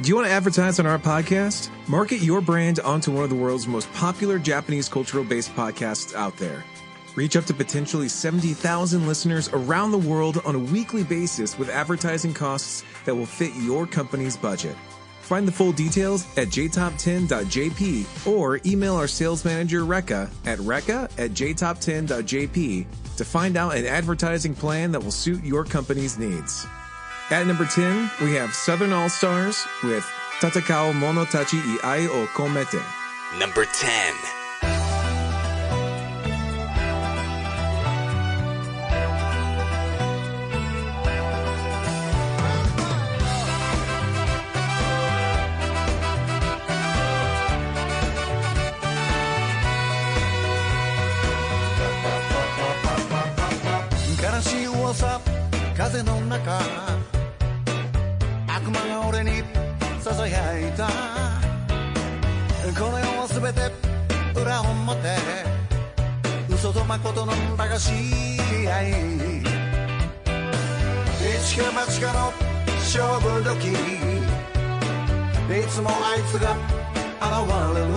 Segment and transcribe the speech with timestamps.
[0.00, 1.68] Do you want to advertise on our podcast?
[1.86, 6.34] Market your brand onto one of the world's most popular Japanese cultural based podcasts out
[6.38, 6.64] there.
[7.14, 12.32] Reach up to potentially 70,000 listeners around the world on a weekly basis with advertising
[12.32, 14.76] costs that will fit your company's budget.
[15.20, 21.32] Find the full details at jtop10.jp or email our sales manager Rekka at rekka at
[21.32, 26.66] jtop10.jp to find out an advertising plan that will suit your company's needs.
[27.30, 30.04] At number 10, we have Southern All Stars with
[30.40, 32.82] Tatakao Monotachi i Ai o Komete.
[33.38, 34.39] Number 10.
[56.30, 56.38] 中
[58.46, 59.42] 悪魔が俺に
[59.98, 60.86] ささやいた。
[62.78, 64.96] この世は全て裏表
[66.48, 68.90] 嘘と誠の駄菓子合い。
[71.36, 72.32] 一か八かの
[72.78, 73.66] 勝負時
[75.50, 76.54] いつもあいつが
[77.20, 77.32] 現
[77.74, 77.90] れる。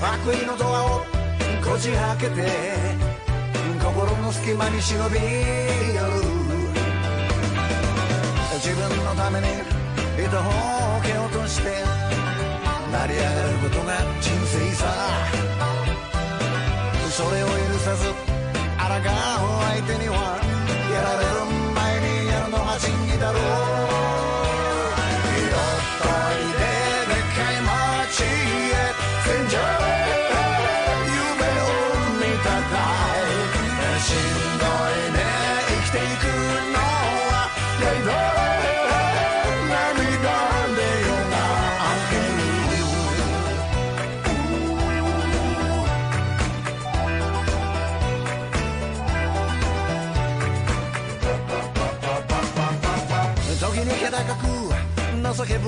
[0.00, 1.00] 悪意のドアを
[1.68, 2.46] こじ開けて
[3.82, 5.20] 心の隙間に忍び寄
[6.20, 6.25] る。
[8.66, 9.46] 自分のために
[10.18, 10.42] 糸を
[10.98, 11.70] 受け落として
[12.90, 14.82] 成り上がることが人生さ。
[17.08, 18.18] それを許さず抗う
[19.62, 20.40] 相手には
[20.92, 23.38] やられる前にやるのが真義だろ
[24.22, 24.25] う。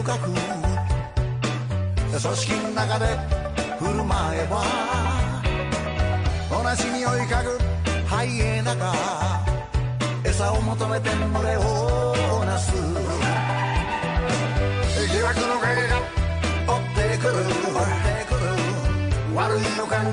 [0.03, 0.31] 深く。
[2.11, 3.07] 組織の中で
[3.79, 4.63] 振る舞えば
[6.51, 7.59] 同じ匂い嗅ぐ
[8.07, 8.93] ハイエナが
[10.25, 12.73] 餌を求めて群れをなす。
[15.13, 15.99] 疑惑の影が
[16.67, 17.35] 追ってくる。
[19.35, 20.13] 悪い予感に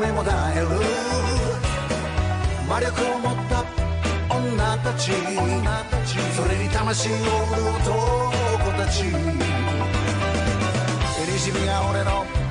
[0.00, 0.68] 目も耐える。
[2.68, 3.64] 魔力を持った
[4.34, 5.12] 女たち。
[6.36, 7.22] それに魂を売る
[7.84, 9.04] 男たち
[11.20, 12.41] えりしみが俺の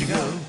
[0.00, 0.47] you go.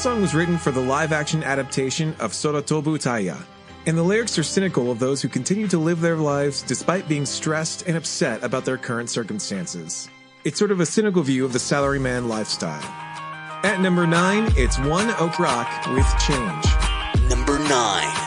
[0.00, 3.36] This song was written for the live action adaptation of Sora Tobu Taiya,
[3.84, 7.26] and the lyrics are cynical of those who continue to live their lives despite being
[7.26, 10.08] stressed and upset about their current circumstances.
[10.42, 12.80] It's sort of a cynical view of the salaryman lifestyle.
[13.62, 16.64] At number 9, it's One OK Rock with Change.
[17.28, 18.19] Number 9.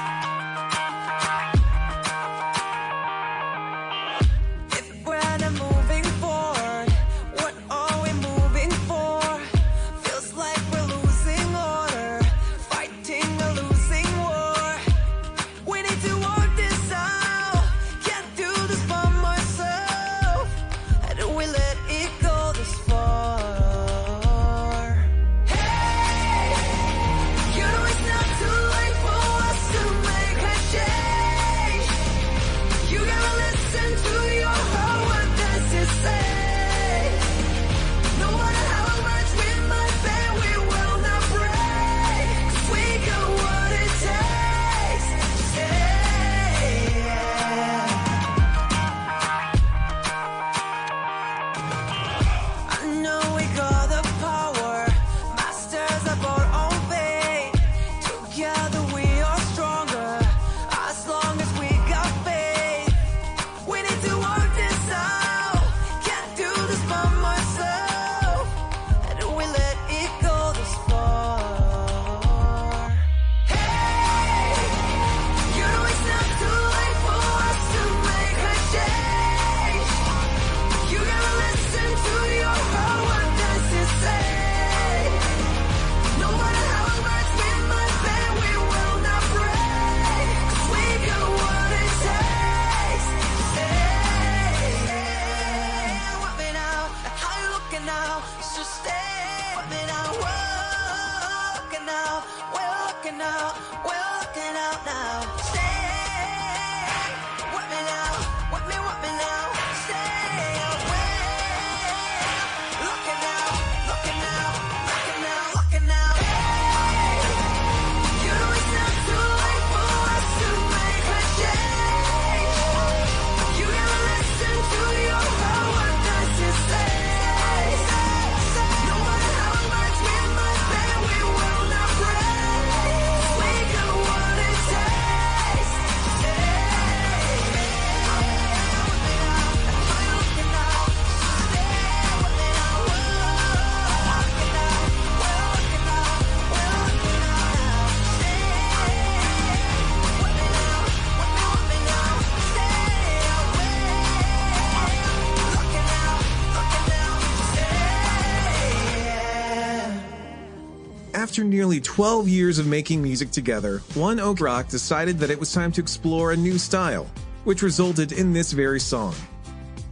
[161.33, 165.51] After nearly 12 years of making music together, One OK Rock decided that it was
[165.51, 167.09] time to explore a new style,
[167.43, 169.15] which resulted in this very song.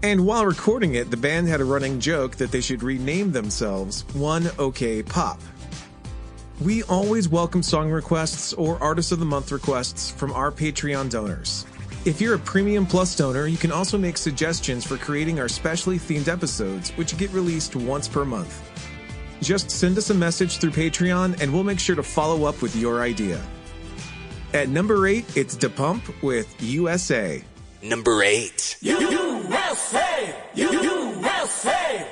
[0.04, 4.06] And while recording it, the band had a running joke that they should rename themselves
[4.14, 5.42] One OK Pop.
[6.64, 11.66] We always welcome song requests or Artist of the Month requests from our Patreon donors.
[12.06, 15.98] If you're a Premium Plus donor, you can also make suggestions for creating our specially
[15.98, 18.71] themed episodes, which get released once per month.
[19.42, 22.76] Just send us a message through Patreon and we'll make sure to follow up with
[22.76, 23.42] your idea.
[24.54, 27.44] At number eight, it's DA PUMP with USA.
[27.82, 28.78] Number eight.
[28.82, 30.36] USA!
[30.54, 31.16] USA!
[31.16, 32.08] USA!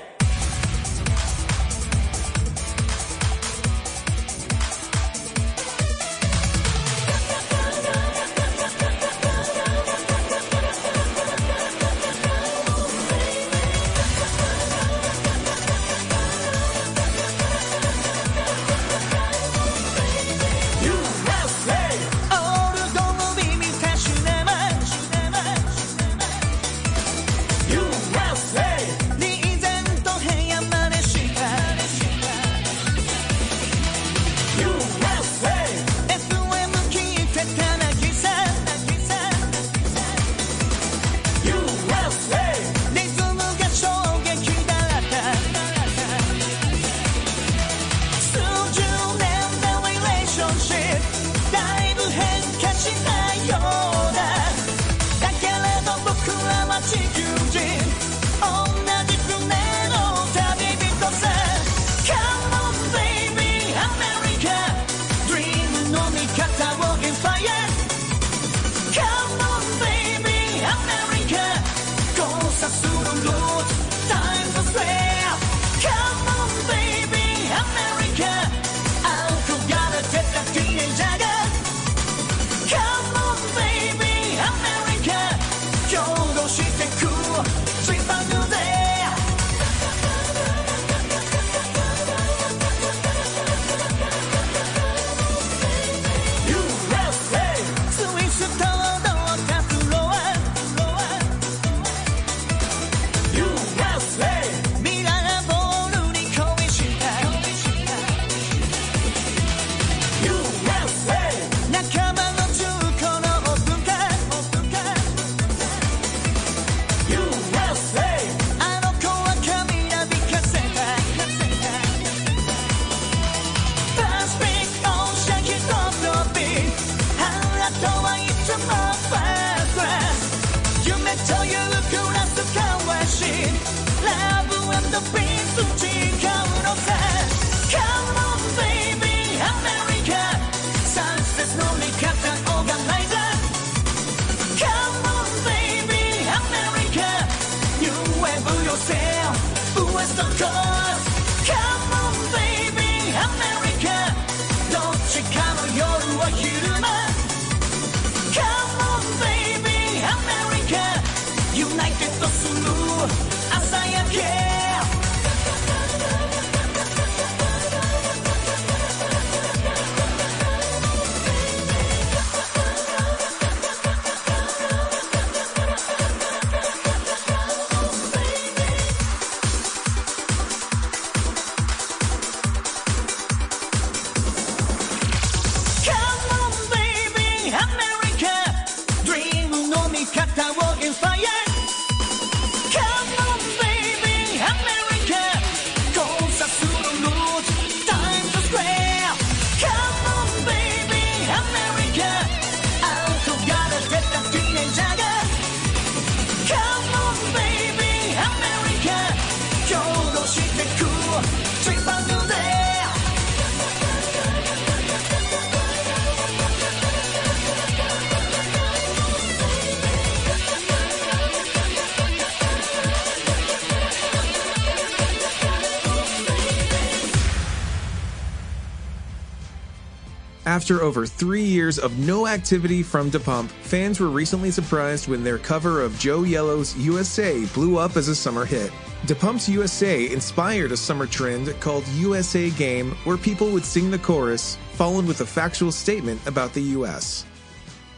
[230.49, 235.23] After over three years of no activity from DA PUMP, fans were recently surprised when
[235.23, 238.71] their cover of Joe Yellow's USA blew up as a summer hit.
[239.05, 243.99] DA PUMP's USA inspired a summer trend called USA Game, where people would sing the
[243.99, 247.27] chorus, followed with a factual statement about the US.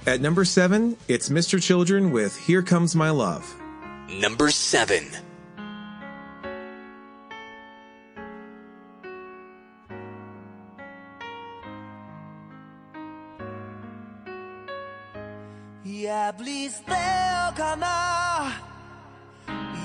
[0.06, 1.56] At number 7, it's Mr.
[1.64, 3.46] Children with Here Comes My Love.
[4.10, 5.08] Number 7.
[16.38, 16.98] 破り捨てよ
[17.52, 17.86] うかな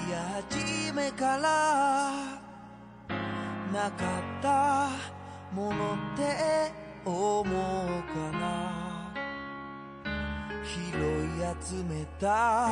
[0.07, 2.13] いや初めから
[3.73, 4.91] なかった
[5.53, 6.71] ものって
[7.05, 9.13] 思うかな
[10.63, 12.71] 拾い集めた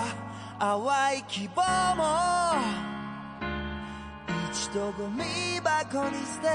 [0.60, 2.04] 淡い希望も
[4.52, 5.24] 一度ゴミ
[5.60, 6.48] 箱に捨て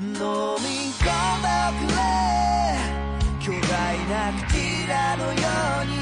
[0.00, 2.45] 飲み込んでおくれ
[3.46, 5.94] 巨大なクジラのように。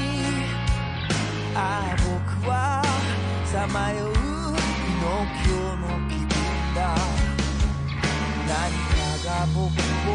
[1.53, 2.81] ああ僕は
[3.45, 4.17] さまようピ
[4.99, 5.05] ノ
[5.43, 6.25] キオの気分
[6.73, 6.97] だ。
[8.47, 8.49] 何
[8.89, 10.09] かが僕を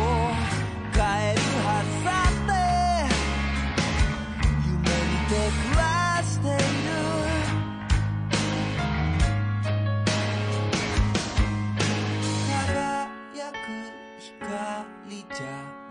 [0.93, 0.99] 変
[1.31, 2.51] えるはずだって。
[4.67, 5.70] 夢見てく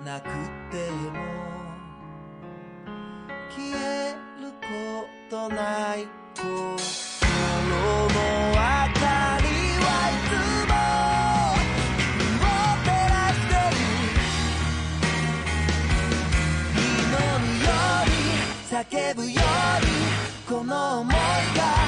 [0.05, 0.29] なく
[0.71, 1.11] ても
[3.49, 4.65] 消えるこ
[5.29, 6.57] とない心の
[8.07, 9.03] 明か
[9.41, 9.45] り
[9.83, 10.31] はいつ
[10.69, 10.73] も
[12.39, 12.47] を
[12.85, 13.77] 照らしてる。
[16.75, 17.67] 祈るよ
[18.05, 18.09] り
[18.69, 18.79] 叫
[19.15, 19.27] ぶよ
[19.81, 19.87] り
[20.47, 21.13] この想い
[21.57, 21.78] が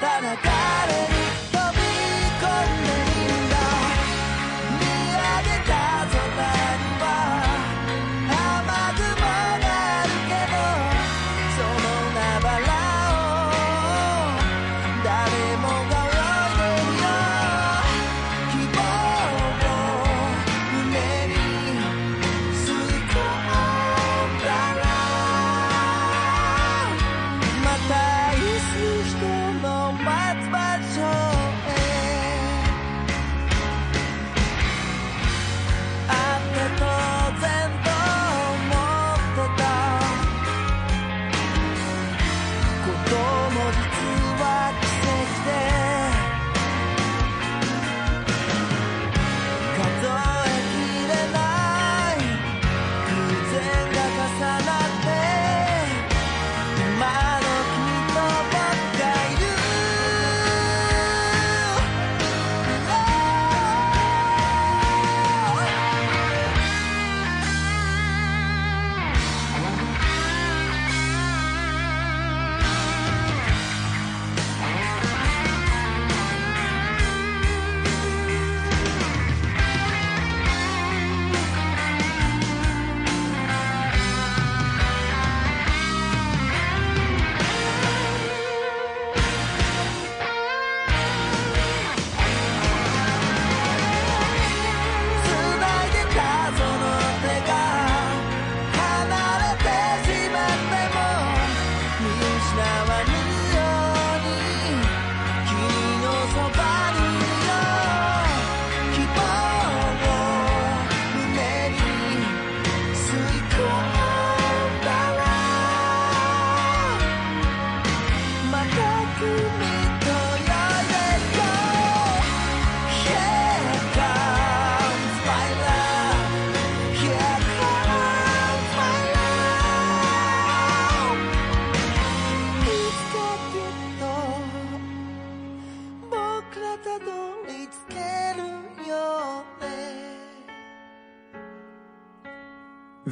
[0.00, 0.63] da da da.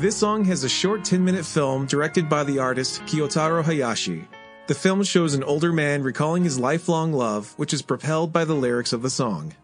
[0.03, 4.27] This song has a short 10 minute film directed by the artist Kiyotaro Hayashi.
[4.67, 8.53] The film shows an older man recalling his lifelong love, which is propelled by the
[8.53, 9.55] lyrics of the song.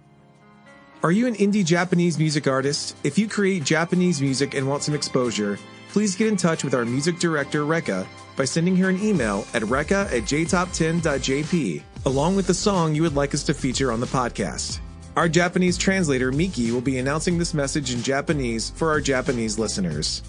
[1.03, 2.95] Are you an indie Japanese music artist?
[3.03, 5.59] If you create Japanese music and want some exposure,
[5.91, 9.63] please get in touch with our music director, Rekka, by sending her an email at
[9.63, 14.07] rekka at jtop10.jp, along with the song you would like us to feature on the
[14.07, 14.79] podcast.
[15.19, 20.23] Our Japanese translator, Miki, will be announcing this message in Japanese for our Japanese listeners.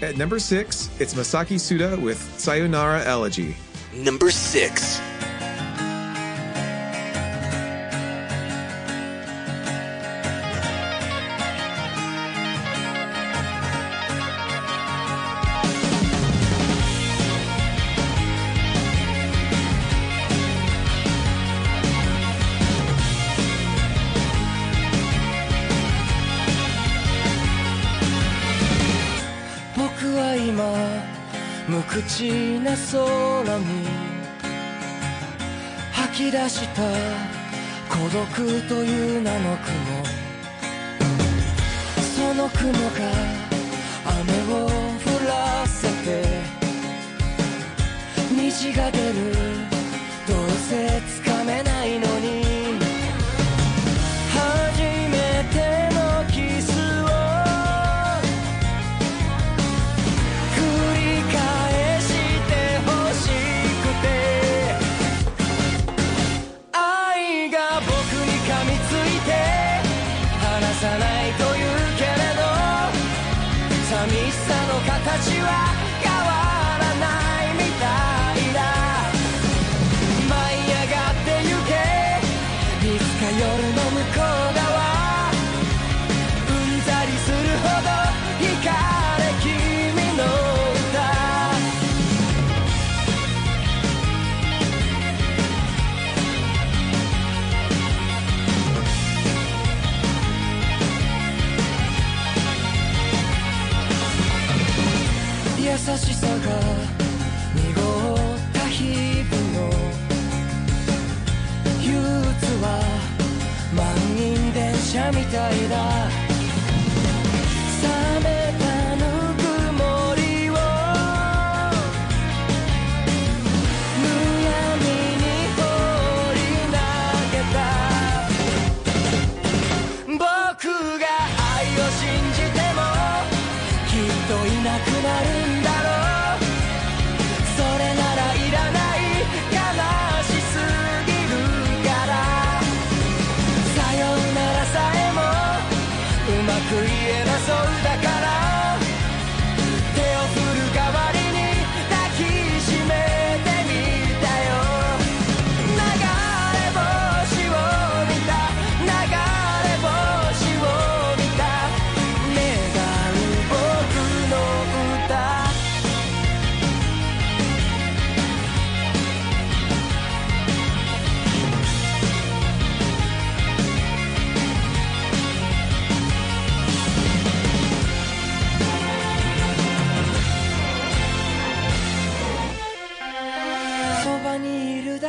[0.00, 3.54] At number six, it's Masaki Suda with Sayonara Elegy.
[3.94, 5.05] Number 6.
[38.36, 40.04] 孤独という名の雲。
[41.96, 43.35] その雲が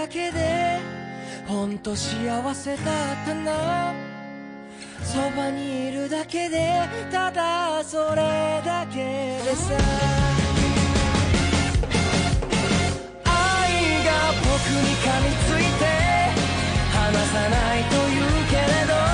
[0.08, 0.80] だけで
[1.46, 3.94] ほんと幸せだったな。
[5.04, 6.72] そばにいるだけで
[7.12, 8.96] ただそれだけ
[9.44, 9.74] でさ。
[13.26, 15.84] 愛が僕に噛みついて
[16.96, 19.07] 離さないと言うけれど。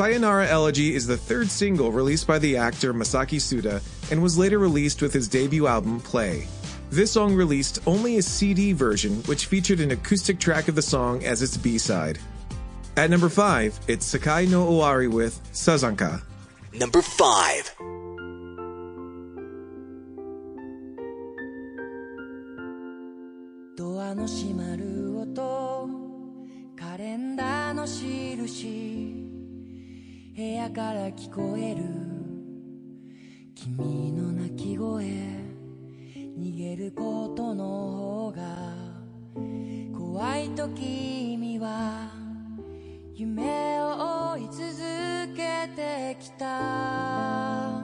[0.00, 4.58] Sayonara Elegy is the third single released by the actor Masaki Suda and was later
[4.58, 6.48] released with his debut album, Play.
[6.88, 11.22] This song released only a CD version, which featured an acoustic track of the song
[11.26, 12.18] as its B side.
[12.96, 16.22] At number 5, it's Sekai no Owari with Sazanka.
[16.72, 17.76] Number 5
[23.76, 25.90] ドアの閉まる音
[26.74, 29.29] カレンダーの印
[30.36, 31.82] 部屋から聞こえる。
[33.54, 35.04] 君の泣き声
[36.38, 38.42] 逃げることの方が
[39.92, 42.10] 怖いと君は
[43.14, 47.82] 夢を追い続けてきた。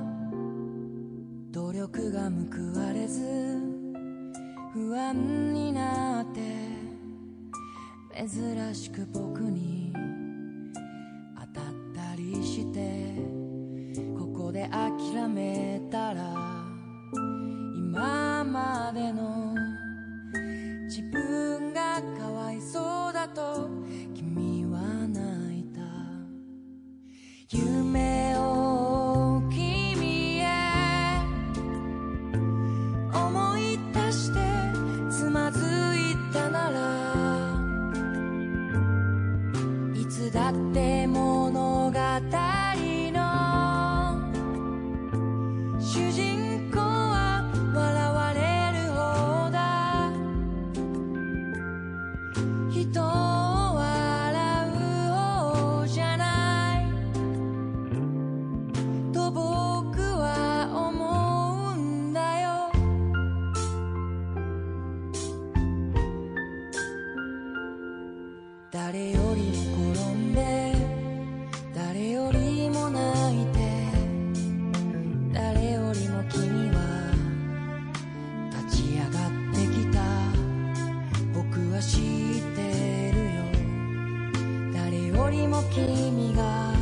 [1.51, 3.59] 努力が報われず
[4.73, 6.41] 不安になって
[8.15, 9.86] 珍しく僕に
[12.43, 13.15] して
[14.19, 16.35] ここで諦めたら
[17.77, 19.55] 今までの
[20.85, 23.69] 自分がかわいそうだと
[24.15, 25.81] 君は泣いた。
[27.49, 28.66] 夢を
[85.77, 86.76] 君が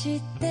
[0.00, 0.49] 知って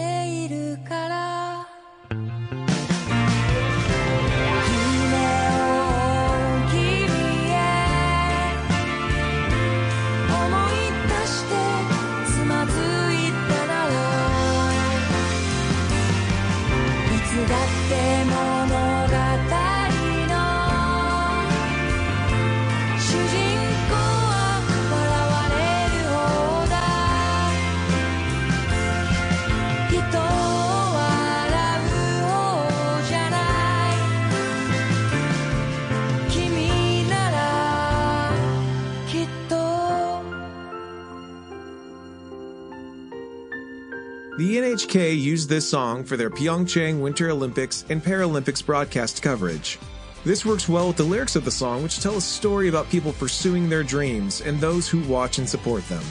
[44.91, 49.79] NHK used this song for their Pyeongchang Winter Olympics and Paralympics broadcast coverage.
[50.25, 53.13] This works well with the lyrics of the song, which tell a story about people
[53.13, 56.03] pursuing their dreams and those who watch and support them.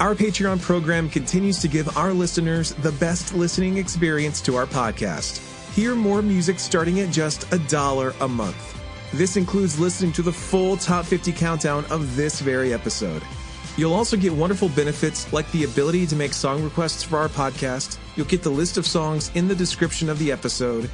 [0.00, 5.38] Our Patreon program continues to give our listeners the best listening experience to our podcast.
[5.74, 8.74] Hear more music starting at just a dollar a month.
[9.12, 13.22] This includes listening to the full top 50 countdown of this very episode.
[13.78, 17.96] You'll also get wonderful benefits like the ability to make song requests for our podcast.
[18.16, 20.90] You'll get the list of songs in the description of the episode.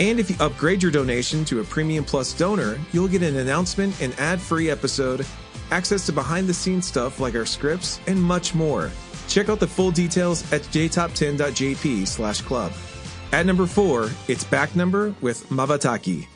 [0.00, 4.00] And if you upgrade your donation to a Premium Plus donor, you'll get an announcement,
[4.00, 5.26] an ad free episode,
[5.70, 8.90] access to behind the scenes stuff like our scripts, and much more.
[9.28, 12.72] Check out the full details at jtop10.jp slash club.
[13.32, 16.26] At number four, it's back number with Mabataki.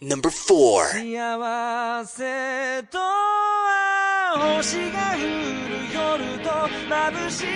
[0.00, 0.90] Number four.
[4.38, 6.50] 星が降る夜と
[6.88, 7.46] 眩しい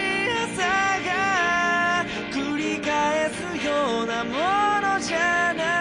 [0.44, 0.62] 朝
[1.04, 4.30] が繰り返すようなも
[4.94, 5.79] のじゃない。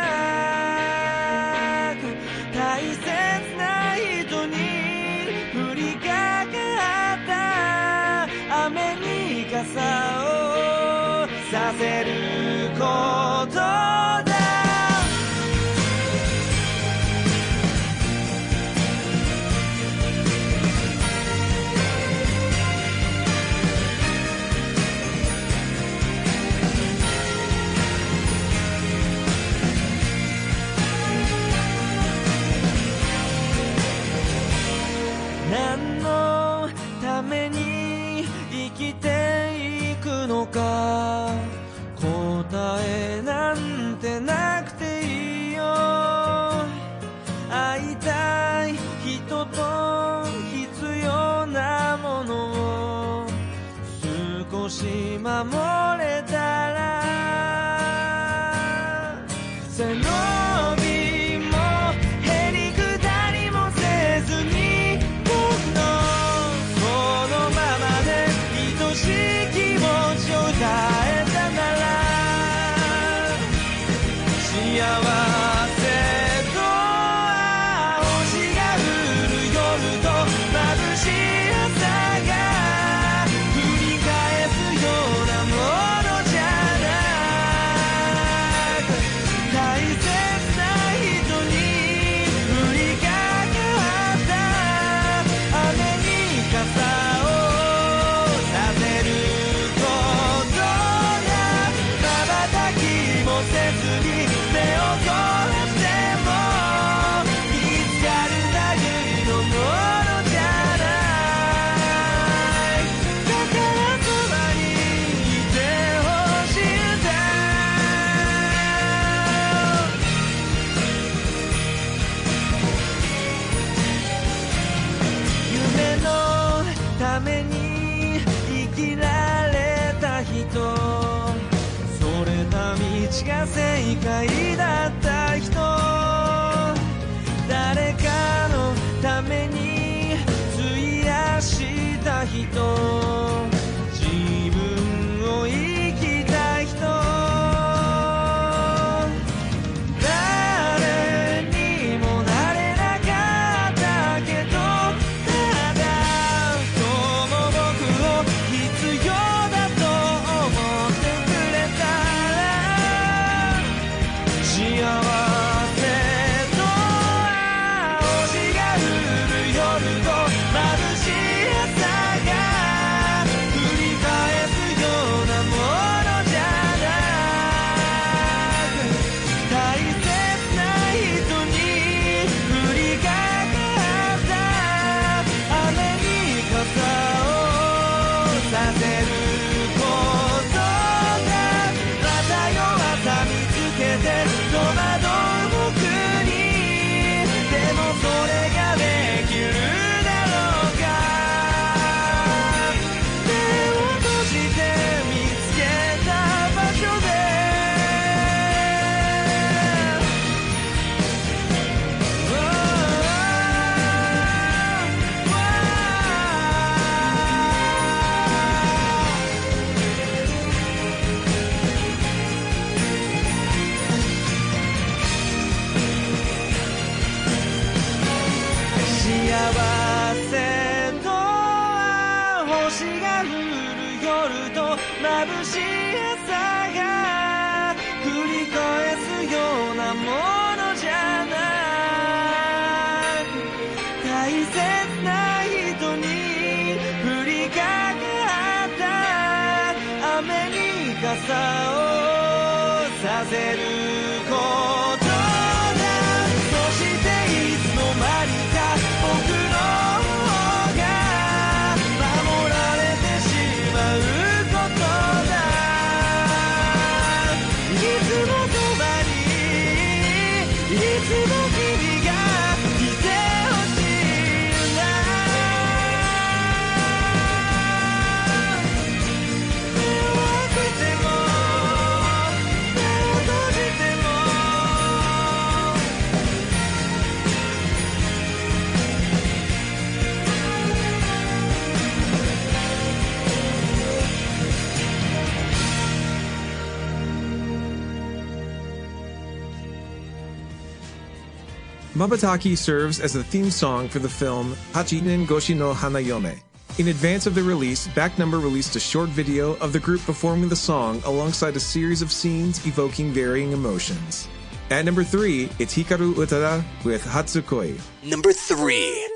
[302.00, 306.40] Mabataki serves as the theme song for the film Hachinen Goshi no Hanayome.
[306.78, 310.48] In advance of the release, Back Number released a short video of the group performing
[310.48, 314.30] the song alongside a series of scenes evoking varying emotions.
[314.70, 317.78] At number 3, it's Hikaru Utada with Hatsukoi.
[318.02, 319.08] Number 3.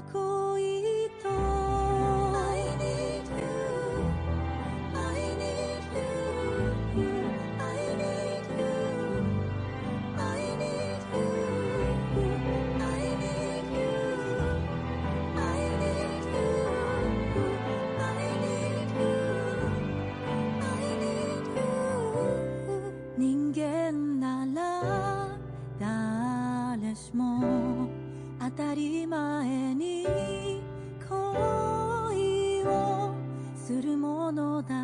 [0.00, 0.39] physical
[28.60, 30.06] たり前に
[31.08, 33.14] 恋を
[33.56, 34.79] するものだ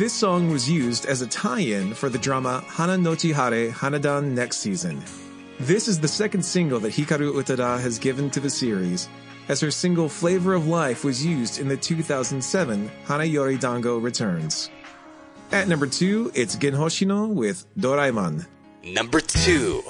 [0.00, 4.56] This song was used as a tie-in for the drama Hana Nochi Hare Hanadan next
[4.56, 5.04] season.
[5.58, 9.10] This is the second single that Hikaru Utada has given to the series,
[9.48, 14.70] as her single Flavor of Life was used in the 2007 Hanayori Dango Returns.
[15.52, 18.46] At number 2, it's Gen Hoshino with Doraemon.
[18.82, 19.82] Number 2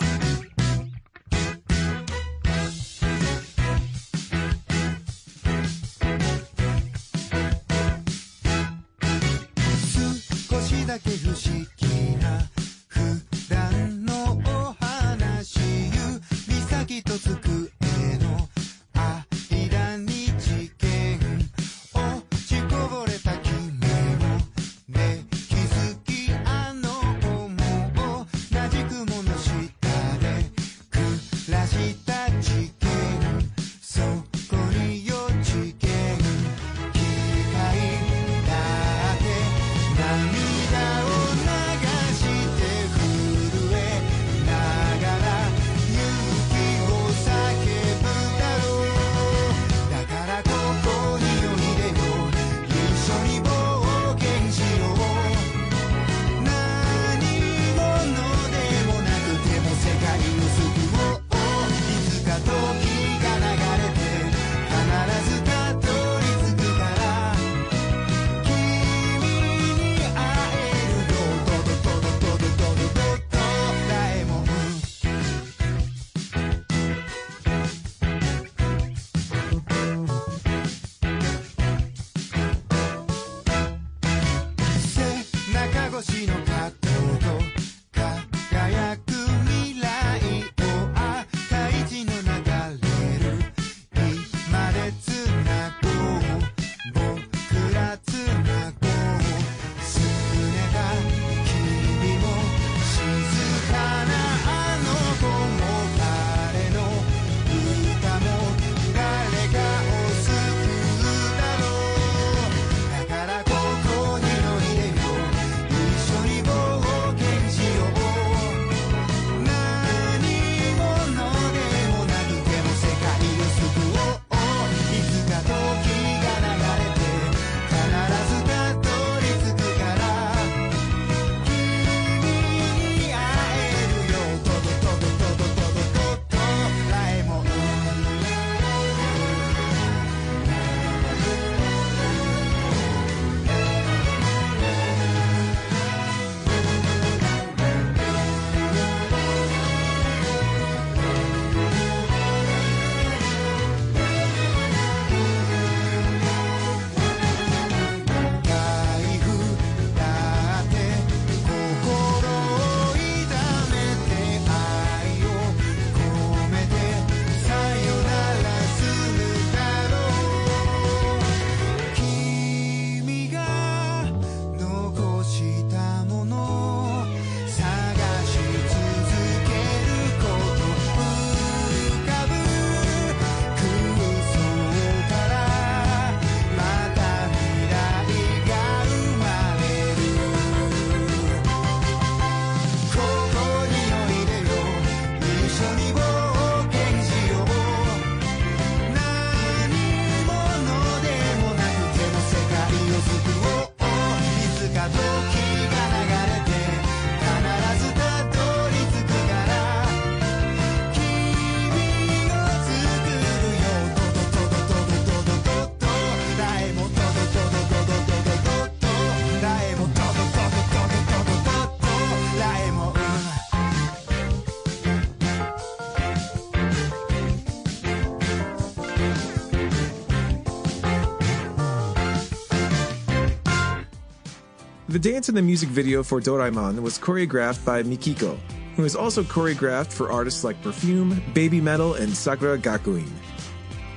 [235.00, 238.38] The dance in the music video for Doraemon was choreographed by Mikiko,
[238.76, 243.08] who is also choreographed for artists like Perfume, Baby Metal, and Sakura Gakuin.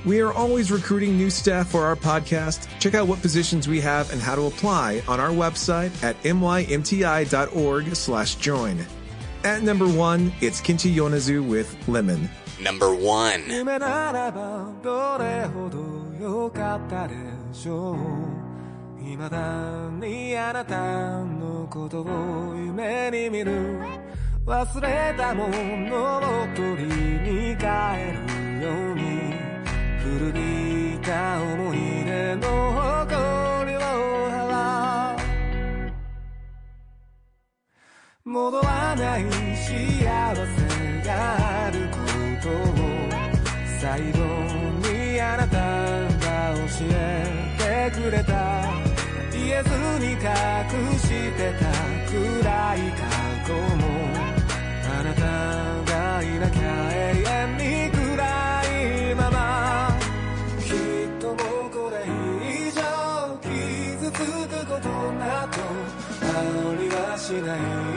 [0.06, 2.68] We are always recruiting new staff for our podcast.
[2.80, 7.94] Check out what positions we have and how to apply on our website at mymti.org
[7.94, 8.86] slash join.
[9.44, 12.30] At number one, it's Kenshi Yonezu with Lemon.
[12.62, 13.42] Number one.
[19.04, 23.78] 未だにあなたのことを夢に見る。
[24.46, 26.20] 忘れたものを
[26.54, 27.64] 取りに帰
[28.12, 29.32] るように
[30.00, 35.18] 古びた思い出の誇りを払う
[38.28, 39.24] 戻らない
[39.56, 40.06] 幸せ
[41.06, 41.96] があるこ
[42.42, 42.52] とを
[43.80, 44.18] 最後
[44.86, 46.92] にあなたが教え
[47.90, 48.53] てくれた。
[49.62, 50.18] ずに隠
[50.98, 51.64] してた
[52.10, 53.02] 暗い過
[53.46, 53.82] 去も
[54.86, 55.22] あなた
[55.92, 58.02] がいなきゃ永遠に暗
[59.10, 59.96] いまま
[60.60, 60.74] きっ
[61.20, 62.80] ともうこれ以上
[63.42, 65.62] 傷つくことなど
[66.22, 66.40] あ
[66.80, 67.93] りはしない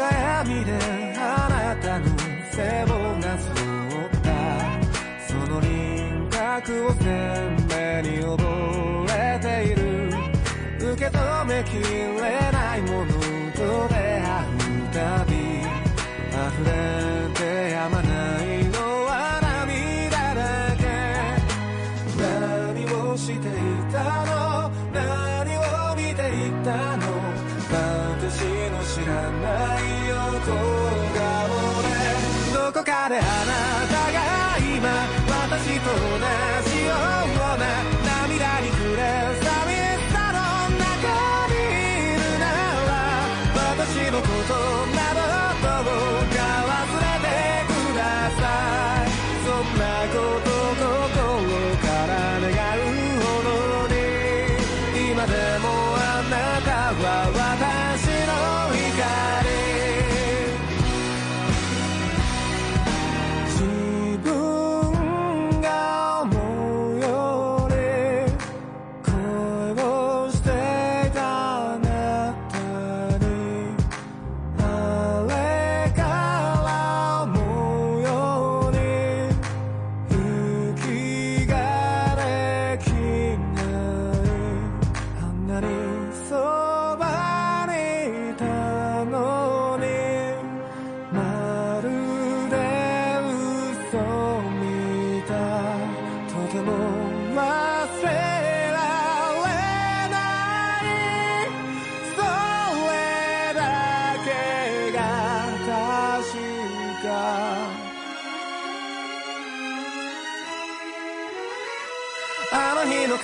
[0.00, 0.08] 暗
[0.46, 0.72] 闇で
[1.18, 2.06] あなたの
[2.50, 3.50] 背をなぞ
[4.06, 4.32] った
[5.28, 7.49] その輪郭を鮮明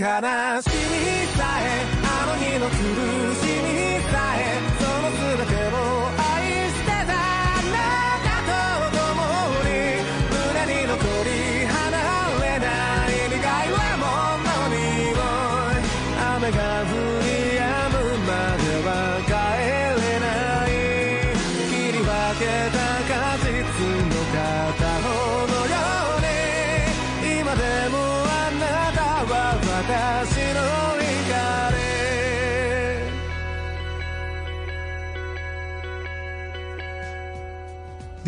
[0.05, 0.84] 悲しみ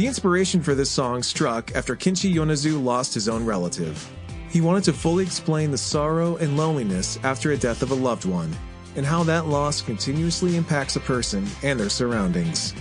[0.09, 4.11] Inspiration for this song struck after Kenshi Yonezu lost his own relative.
[4.49, 8.25] He wanted to fully explain the sorrow and loneliness after a death of a loved
[8.25, 8.57] one,
[8.97, 12.73] and how that loss continuously impacts a person and their surroundings.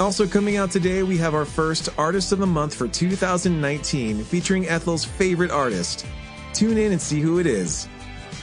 [0.00, 4.66] Also coming out today, we have our first Artist of the Month for 2019 featuring
[4.66, 6.04] Ethel's favorite artist.
[6.52, 7.86] Tune in and see who it is.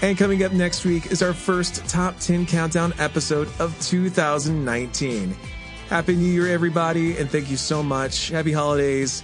[0.01, 5.35] And coming up next week is our first Top 10 Countdown episode of 2019.
[5.89, 8.29] Happy New Year, everybody, and thank you so much.
[8.29, 9.23] Happy holidays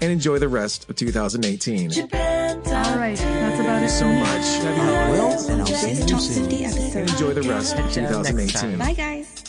[0.00, 1.90] and enjoy the rest of 2018.
[1.90, 3.88] Japan, All right, that's about it.
[3.88, 4.44] So much.
[4.62, 5.18] Happy holidays.
[5.18, 6.98] Well, and I'll see you soon.
[6.98, 8.78] And enjoy the rest of 2018.
[8.78, 9.44] Bye, guys.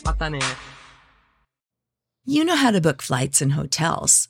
[2.25, 4.29] You know how to book flights and hotels.